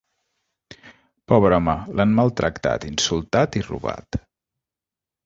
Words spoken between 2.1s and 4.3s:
maltractat, insultat i robat.